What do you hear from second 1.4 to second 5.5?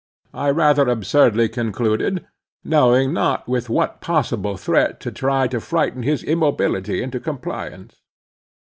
concluded, knowing not with what possible threat to try